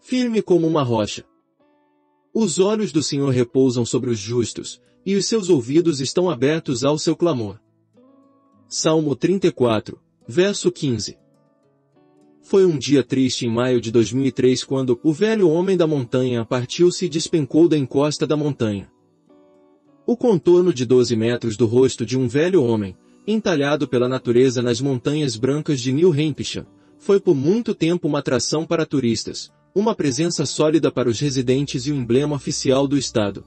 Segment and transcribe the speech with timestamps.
[0.00, 1.24] firme como uma rocha.
[2.32, 6.98] Os olhos do Senhor repousam sobre os justos, e os seus ouvidos estão abertos ao
[6.98, 7.58] seu clamor.
[8.68, 11.16] Salmo 34, verso 15.
[12.42, 17.06] Foi um dia triste em maio de 2003 quando o velho homem da montanha partiu-se
[17.06, 18.90] e despencou da encosta da montanha.
[20.06, 22.96] O contorno de 12 metros do rosto de um velho homem,
[23.26, 28.64] entalhado pela natureza nas montanhas brancas de New Hampshire, foi por muito tempo uma atração
[28.66, 33.44] para turistas, uma presença sólida para os residentes e o emblema oficial do estado.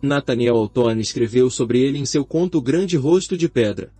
[0.00, 3.92] Nathaniel Altorne escreveu sobre ele em seu conto Grande Rosto de Pedra.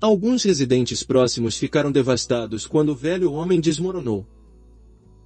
[0.00, 4.26] Alguns residentes próximos ficaram devastados quando o velho homem desmoronou.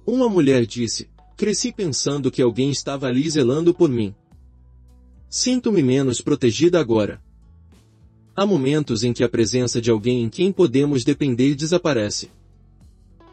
[0.05, 4.15] Uma mulher disse, cresci pensando que alguém estava ali zelando por mim.
[5.29, 7.21] Sinto-me menos protegida agora.
[8.35, 12.31] Há momentos em que a presença de alguém em quem podemos depender desaparece.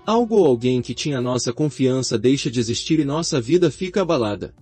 [0.08, 4.54] Algo ou alguém que tinha nossa confiança deixa de existir e nossa vida fica abalada.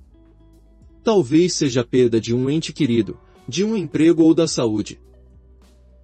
[1.04, 3.16] Talvez seja a perda de um ente querido,
[3.48, 5.00] de um emprego ou da saúde.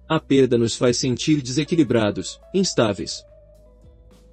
[0.07, 3.21] A perda nos faz sentir desequilibrados, instáveis.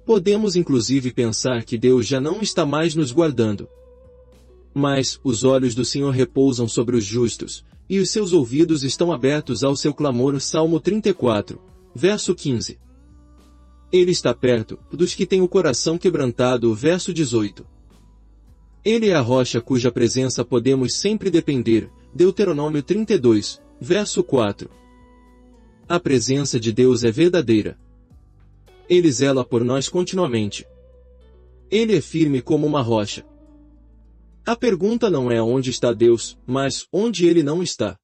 [0.05, 3.67] Podemos inclusive pensar que Deus já não está mais nos guardando.
[4.73, 9.61] Mas, os olhos do Senhor repousam sobre os justos, e os seus ouvidos estão abertos
[9.61, 10.39] ao seu clamor.
[10.39, 11.61] Salmo 34,
[11.93, 12.79] verso 15.
[13.91, 16.73] Ele está perto dos que têm o coração quebrantado.
[16.73, 17.65] Verso 18.
[18.83, 21.89] Ele é a rocha cuja presença podemos sempre depender.
[22.13, 24.69] Deuteronômio 32, verso 4.
[25.87, 27.77] A presença de Deus é verdadeira.
[28.89, 30.65] Ele zela por nós continuamente.
[31.69, 33.25] Ele é firme como uma rocha.
[34.45, 37.97] A pergunta não é onde está Deus, mas onde ele não está.